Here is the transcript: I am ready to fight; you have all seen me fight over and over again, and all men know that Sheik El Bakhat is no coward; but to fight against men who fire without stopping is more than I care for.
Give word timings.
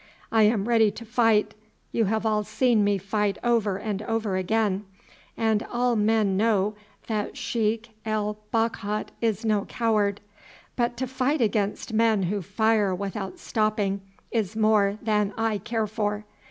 I 0.31 0.45
am 0.49 0.67
ready 0.67 0.89
to 0.89 1.05
fight; 1.05 1.53
you 1.91 2.05
have 2.05 2.25
all 2.25 2.43
seen 2.43 2.83
me 2.83 2.97
fight 2.97 3.37
over 3.43 3.77
and 3.77 4.01
over 4.01 4.35
again, 4.35 4.83
and 5.37 5.61
all 5.71 5.95
men 5.95 6.35
know 6.35 6.73
that 7.05 7.37
Sheik 7.37 7.91
El 8.03 8.39
Bakhat 8.51 9.11
is 9.21 9.45
no 9.45 9.65
coward; 9.65 10.19
but 10.75 10.97
to 10.97 11.05
fight 11.05 11.39
against 11.39 11.93
men 11.93 12.23
who 12.23 12.41
fire 12.41 12.95
without 12.95 13.37
stopping 13.37 14.01
is 14.31 14.55
more 14.55 14.97
than 15.03 15.35
I 15.37 15.59
care 15.59 15.85
for. 15.85 16.25